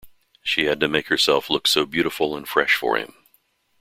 [0.43, 3.13] She had made herself look so beautiful and fresh for him.